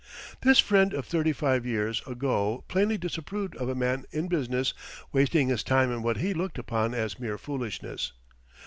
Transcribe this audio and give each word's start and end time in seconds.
This 0.41 0.57
friend 0.57 0.95
of 0.95 1.05
thirty 1.05 1.31
five 1.31 1.63
years 1.63 2.01
ago 2.07 2.63
plainly 2.67 2.97
disapproved 2.97 3.55
of 3.57 3.69
a 3.69 3.75
man 3.75 4.05
in 4.09 4.27
business 4.29 4.73
wasting 5.11 5.49
his 5.49 5.61
time 5.61 5.91
on 5.93 6.01
what 6.01 6.17
he 6.17 6.33
looked 6.33 6.57
upon 6.57 6.95
as 6.95 7.19
mere 7.19 7.37
foolishness. 7.37 8.11